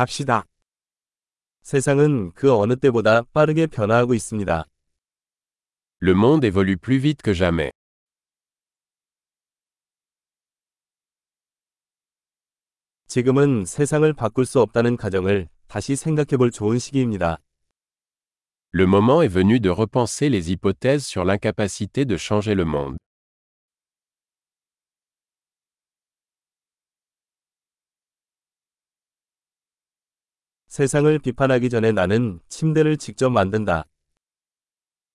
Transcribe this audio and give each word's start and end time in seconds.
갑시다. 0.00 0.46
세상은 1.60 2.32
그 2.32 2.54
어느 2.54 2.74
때보다 2.74 3.20
빠르게 3.34 3.66
변화하고 3.66 4.14
있습니다. 4.14 4.64
Le 6.00 6.12
monde 6.12 6.46
évolue 6.46 6.78
plus 6.78 7.02
vite 7.02 7.22
que 7.22 7.34
jamais. 7.34 7.70
지금은 13.08 13.66
세상을 13.66 14.10
바꿀 14.14 14.46
수 14.46 14.62
없다는 14.62 14.96
가정을 14.96 15.48
다시 15.68 15.96
생각해 15.96 16.38
볼 16.38 16.50
좋은 16.50 16.78
시기입니다. 16.78 17.36
Le 18.72 18.84
moment 18.84 19.22
est 19.22 19.30
venu 19.30 19.60
de 19.60 19.68
repenser 19.68 20.30
les 20.30 20.50
hypothèses 20.50 21.04
sur 21.04 21.26
l'incapacité 21.26 22.06
de 22.06 22.16
changer 22.16 22.54
le 22.54 22.64
monde. 22.64 22.96
세상을 30.70 31.18
비판하기 31.18 31.68
전에 31.68 31.90
나는 31.90 32.38
침대를 32.48 32.96
직접 32.96 33.28
만든다. 33.28 33.86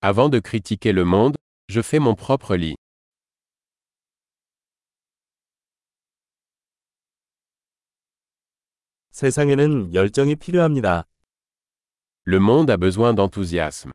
Avant 0.00 0.28
de 0.28 0.40
critiquer 0.40 0.92
le 0.92 1.04
monde, 1.04 1.36
je 1.68 1.78
fais 1.78 2.02
mon 2.02 2.16
propre 2.16 2.56
lit. 2.56 2.74
세상에는 9.12 9.94
열정이 9.94 10.34
필요합니다. 10.34 11.04
Le 12.26 12.40
monde 12.40 12.72
a 12.72 12.76
besoin 12.76 13.14
d'enthousiasme. 13.14 13.92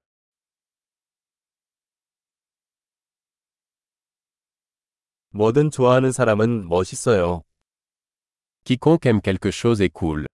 뭐든 5.32 5.72
좋아하는 5.72 6.14
사람은 6.14 6.70
멋있어요. 6.70 7.44
Quiconque 8.64 9.10
aime 9.10 9.20
quelque 9.22 9.50
chose 9.52 9.84
est 9.84 9.92
cool. 9.94 10.26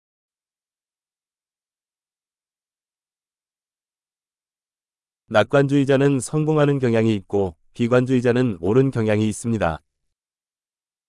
낙관주의자는 5.28 6.20
성공하는 6.20 6.78
경향이 6.78 7.16
있고 7.16 7.56
비관주의자는 7.74 8.60
옳은 8.62 8.92
경향이 8.92 9.28
있습니다. 9.28 9.82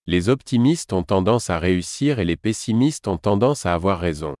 Les 0.07 0.27
optimistes 0.27 0.91
ont 0.95 1.05
tendance 1.05 1.51
à 1.51 1.59
réussir 1.59 2.17
et 2.17 2.25
les 2.25 2.35
pessimistes 2.35 3.07
ont 3.07 3.21
tendance 3.21 3.67
à 3.67 3.73
avoir 3.73 3.99
raison. 3.99 4.33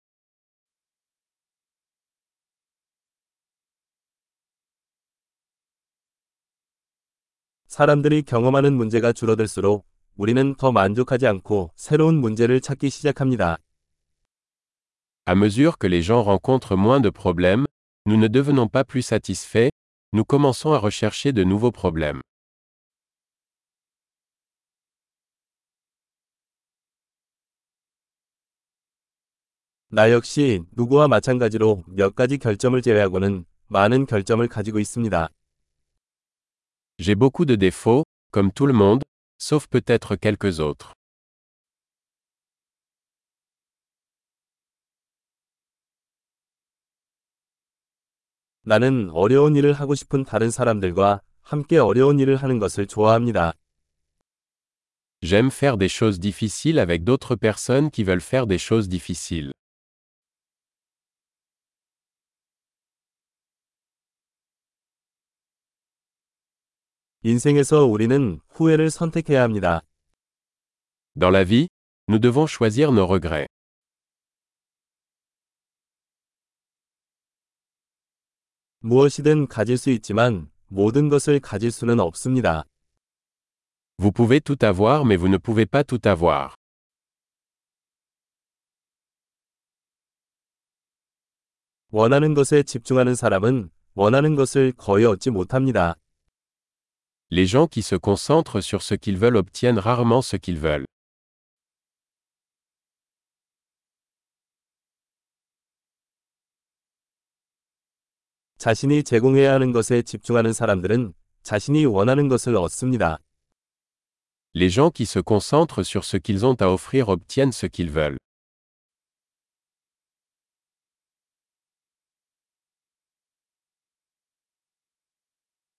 사람들이 7.67 8.23
경험하는 8.23 8.73
문제가 8.73 9.13
줄어들수록 9.13 9.85
우리는 10.15 10.55
더 10.55 10.71
만족하지 10.71 11.27
않고 11.27 11.71
새로운 11.75 12.15
문제를 12.15 12.61
찾기 12.61 12.89
시작합니다. 12.89 13.57
À 15.27 15.35
mesure 15.35 15.73
que 15.77 15.87
les 15.87 16.01
gens 16.01 16.23
rencontrent 16.23 16.75
moins 16.75 16.99
de 16.99 17.11
problèmes, 17.11 17.67
nous 18.06 18.16
ne 18.16 18.28
devenons 18.28 18.68
pas 18.68 18.84
plus 18.84 19.02
satisfaits, 19.02 19.70
nous 20.12 20.24
commençons 20.24 20.72
à 20.72 20.78
rechercher 20.78 21.32
de 21.32 21.44
nouveaux 21.44 21.72
problèmes. 21.72 22.20
나 29.94 30.10
역시 30.10 30.62
누구와 30.72 31.06
마찬가지로 31.06 31.84
몇 31.86 32.14
가지 32.14 32.38
결점을 32.38 32.80
제외하고는 32.80 33.44
많은 33.68 34.06
결점을 34.06 34.46
가지고 34.48 34.78
있습니다. 34.80 35.28
J'ai 36.98 37.14
beaucoup 37.14 37.44
de 37.44 37.56
défauts, 37.56 38.04
comme 38.30 38.52
tout 38.52 38.66
le 38.66 38.72
monde, 38.72 39.02
sauf 39.38 39.68
peut-être 39.68 40.16
quelques 40.16 40.60
autres. 40.60 40.92
나는 48.67 49.09
어려운 49.11 49.55
일을 49.55 49.71
하고 49.71 49.95
싶은 49.95 50.25
다른 50.25 50.51
사람들과 50.51 51.21
함께 51.41 51.77
어려운 51.77 52.19
일을 52.19 52.35
하는 52.35 52.59
것을 52.59 52.85
좋아합니다. 52.85 53.53
J'aime 55.21 55.47
faire 55.47 55.77
des 55.77 55.87
choses 55.87 56.19
difficiles 56.19 56.77
avec 56.77 57.05
d'autres 57.05 57.37
personnes 57.37 57.89
qui 57.89 58.03
veulent 58.03 58.19
faire 58.19 58.45
des 58.45 58.59
choses 58.59 58.89
difficiles. 58.89 59.53
인생에서 67.23 67.85
우리는 67.85 68.41
후회를 68.49 68.89
선택해야 68.89 69.43
합니다. 69.43 69.79
Dans 71.17 71.31
la 71.31 71.45
vie, 71.45 71.67
nous 72.09 72.19
devons 72.19 72.45
choisir 72.45 72.91
nos 72.91 73.07
regrets. 73.07 73.47
무엇이든 78.87 79.47
가질 79.47 79.77
수 79.77 79.89
있지만 79.89 80.49
모든 80.69 81.09
것을 81.09 81.41
가질 81.41 81.71
수는 81.71 81.99
없습니다. 81.99 82.63
Vous 83.97 84.13
pouvez 84.13 84.39
tout 84.39 84.63
avoir 84.63 85.03
mais 85.03 85.17
vous 85.19 85.27
ne 85.27 85.37
pouvez 85.37 85.65
pas 85.65 85.83
tout 85.83 85.99
avoir. 86.07 86.55
원하는 91.91 92.33
것에 92.33 92.63
집중하는 92.63 93.15
사람은 93.15 93.71
원하는 93.93 94.35
것을 94.35 94.71
거의 94.77 95.05
얻지 95.05 95.31
못합니다. 95.31 95.95
Les 97.29 97.45
gens 97.45 97.67
qui 97.69 97.81
se 97.81 97.97
concentrent 97.97 98.61
sur 98.61 98.81
ce 98.81 98.95
qu'ils 98.95 99.17
veulent 99.17 99.35
obtiennent 99.35 99.79
rarement 99.79 100.21
ce 100.21 100.37
qu'ils 100.37 100.59
veulent. 100.61 100.85
자신이 108.66 109.02
제공해야 109.02 109.54
하는 109.54 109.72
것에 109.72 110.02
집중하는 110.02 110.52
사람들은 110.52 111.14
자신이 111.42 111.84
원하는 111.84 112.28
것을 112.28 112.56
얻습니다. 112.56 113.18
Les 114.54 114.70
gens 114.70 114.92
qui 114.92 115.04
se 115.04 115.20
concentrent 115.20 115.82
sur 115.82 116.04
ce 116.04 116.18
qu'ils 116.18 116.44
ont 116.44 116.60
à 116.60 116.68
offrir 116.68 117.08
obtiennent 117.08 117.52
ce 117.52 117.66
qu'ils 117.66 117.90
veulent. 117.90 118.18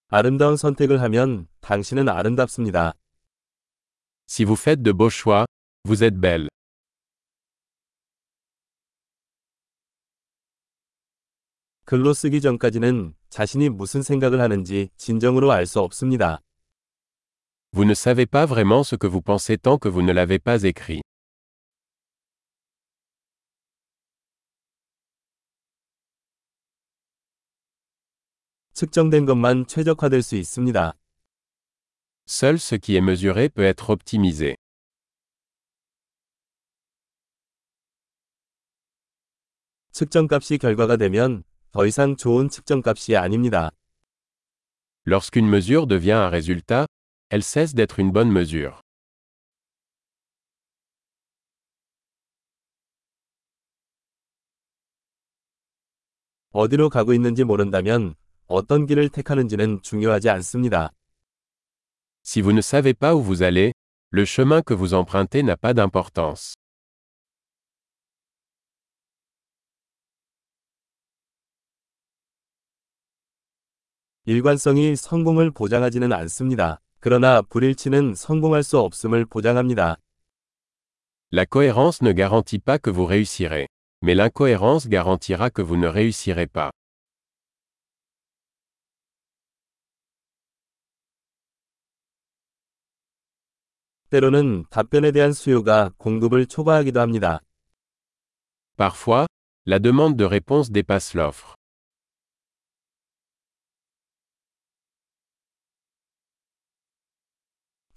아름다운 0.09 0.57
선택을 0.57 1.01
하면 1.01 1.47
당신은 1.61 2.09
아름답습니다. 2.09 2.93
Si 4.27 4.43
vous 4.43 4.55
faites 4.55 4.83
de 4.83 4.91
beaux 4.91 5.09
choix, 5.09 5.45
vous 5.85 6.03
êtes 6.03 6.19
belle. 6.19 6.49
글로 11.88 12.12
쓰기 12.12 12.42
전까지는 12.42 13.14
자신이 13.30 13.70
무슨 13.70 14.02
생각을 14.02 14.42
하는지 14.42 14.90
진정으로 14.98 15.52
알 15.52 15.64
수 15.64 15.80
없습니다. 15.80 16.42
Vous 17.72 17.86
ne 17.86 17.94
savez 17.94 18.26
pas 18.26 18.44
vraiment 18.46 18.84
ce 18.84 18.94
que 18.98 19.06
vous 19.08 19.22
pensez 19.22 19.56
tant 19.56 19.78
que 19.78 19.88
vous 19.88 20.02
ne 20.02 20.12
l'avez 20.12 20.38
pas 20.38 20.62
écrit. 20.64 21.00
측정된 28.74 29.24
것만 29.24 29.66
최적화될 29.66 30.20
수 30.20 30.36
있습니다. 30.36 30.92
Seul 32.26 32.58
ce 32.58 32.76
qui 32.76 32.96
est 32.96 33.02
mesuré 33.02 33.48
peut 33.48 33.64
être 33.64 33.88
optimisé. 33.88 34.56
측정값이 39.92 40.58
결과가 40.58 40.98
되면 40.98 41.47
더 41.72 41.86
이상 41.86 42.16
좋은 42.16 42.48
측정값이 42.48 43.16
아닙니다. 43.16 43.70
Lorsqu'une 45.06 45.48
mesure 45.48 45.86
devient 45.86 46.12
un 46.12 46.30
résultat, 46.30 46.86
elle 47.30 47.42
cesse 47.42 47.74
d'être 47.74 47.98
une 47.98 48.12
bonne 48.12 48.30
mesure. 48.30 48.80
어디로 56.52 56.88
가고 56.88 57.12
있는지 57.12 57.44
모른다면 57.44 58.14
어떤 58.46 58.86
길을 58.86 59.10
택하는지는 59.10 59.82
중요하지 59.82 60.30
않습니다. 60.30 60.90
Si 62.24 62.40
vous 62.42 62.52
ne 62.52 62.60
savez 62.60 62.94
pas 62.94 63.14
où 63.14 63.22
vous 63.22 63.42
allez, 63.42 63.72
le 64.10 64.24
chemin 64.24 64.62
que 64.62 64.74
vous 64.74 64.94
empruntez 64.94 65.42
n'a 65.42 65.56
pas 65.56 65.74
d'importance. 65.74 66.54
일관성이 74.28 74.94
성공을 74.94 75.50
보장하지는 75.52 76.12
않습니다. 76.12 76.82
그러나 77.00 77.40
불일치는 77.40 78.14
성공할 78.14 78.62
수 78.62 78.78
없음을 78.78 79.24
보장합니다. 79.24 79.96
La 81.32 81.46
cohérence 81.46 82.02
ne 82.02 82.12
garantit 82.12 82.62
pas 82.62 82.78
que 82.78 82.90
vous 82.90 83.06
réussirez. 83.06 83.66
Mais 84.02 84.14
l'incohérence 84.14 84.86
garantira 84.86 85.48
que 85.48 85.62
vous 85.62 85.78
ne 85.78 85.88
réussirez 85.88 86.46
pas. 86.46 86.70
때로는 94.10 94.66
답변에 94.68 95.10
대한 95.10 95.32
수요가 95.32 95.90
공급을 95.96 96.44
초과하기도 96.44 97.00
합니다. 97.00 97.40
Parfois, 98.76 99.26
la 99.66 99.78
demande 99.78 100.16
de 100.18 100.26
réponse 100.26 100.70
dépasse 100.70 101.14
l'offre. 101.14 101.57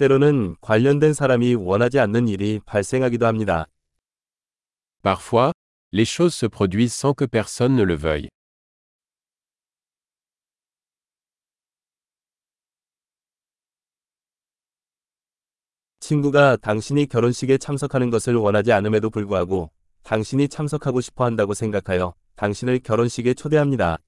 때로는 0.02 0.56
관련된 0.62 1.14
사람이 1.14 1.54
원하지 1.54 2.00
않는 2.00 2.28
일이 2.28 2.60
발생하기도 2.66 3.28
합니다. 3.28 3.68
Parfois, 5.04 5.52
les 5.94 6.06
choses 6.06 6.34
se 6.34 6.48
produisent 6.48 6.98
sans 6.98 7.14
que 7.14 7.28
personne 7.28 7.76
ne 7.76 7.84
le 7.84 7.96
veuille. 7.96 8.30
친구가 16.00 16.58
당신이 16.58 17.06
결혼식에 17.06 17.60
참석하는 17.60 18.10
것을 18.10 18.34
원하지 18.36 18.72
않음에도 18.72 19.12
불구하고 19.12 19.70
당신이 20.02 20.48
참석하고 20.48 21.00
싶어 21.00 21.26
한다고 21.26 21.54
생각하여 21.54 22.16
당신을 22.38 22.80
결혼식에 22.80 23.36
초대합니다. 23.36 24.00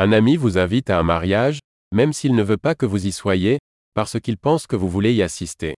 Un 0.00 0.14
ami 0.14 0.38
vous 0.38 0.56
invite 0.56 0.90
à 0.90 0.98
un 1.00 1.04
mariage, 1.04 1.58
même 1.92 2.14
s'il 2.14 2.34
ne 2.34 2.42
veut 2.42 2.56
pas 2.56 2.74
que 2.74 2.86
vous 2.86 3.04
y 3.04 3.12
soyez, 3.12 3.58
parce 3.93 4.19
qu'il 4.19 4.37
pense 4.37 4.67
que 4.67 4.75
vous 4.75 4.89
voulez 4.89 5.13
y 5.13 5.21
assister. 5.21 5.73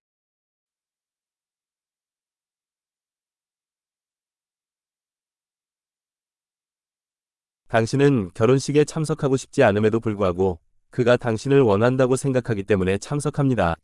당신은 7.70 8.32
결혼식에 8.34 8.84
참석하고 8.84 9.38
싶지 9.38 9.62
않음에도 9.64 10.00
불구하고 10.00 10.60
그가 10.90 11.18
당신을 11.18 11.62
원한다고 11.62 12.16
생각하기 12.16 12.64
때문에 12.64 12.98
참석합니다. 12.98 13.76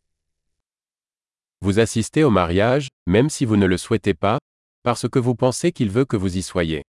Vous 1.62 1.80
assistez 1.80 2.24
au 2.24 2.32
mariage, 2.32 2.90
même 3.08 3.30
si 3.30 3.46
vous 3.46 3.58
ne 3.58 3.66
le 3.66 3.78
souhaitez 3.78 4.14
pas, 4.14 4.40
parce 4.84 5.08
que 5.08 5.20
vous 5.20 5.36
pensez 5.36 5.72
qu'il 5.72 5.90
veut 5.90 6.06
que 6.06 6.18
vous 6.18 6.36
y 6.36 6.42
soyez. 6.42 6.84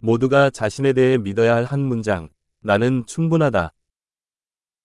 모두가 0.00 0.50
자신에 0.50 0.92
대해 0.92 1.18
믿어야 1.18 1.54
할 1.56 1.64
한 1.64 1.80
문장. 1.80 2.28
나는 2.60 3.04
충분하다. 3.06 3.72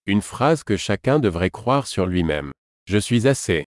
Une 0.08 0.22
phrase 0.22 0.64
que 0.66 0.76
chacun 0.76 1.20
devrait 1.22 1.52
croire 1.52 1.86
sur 1.86 2.06
lui-même. 2.08 2.52
Je 2.88 2.98
suis 2.98 3.28
assez. 3.28 3.64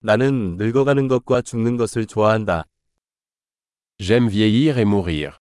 나는 0.00 0.56
늙어가는 0.56 1.08
것과 1.08 1.42
죽는 1.42 1.76
것을 1.76 2.06
좋아한다. 2.06 2.64
J'aime 3.98 4.30
vieillir 4.30 4.78
et 4.78 4.86
mourir. 4.86 5.39